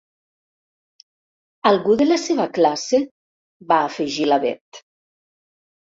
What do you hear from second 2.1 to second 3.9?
seva classe? —va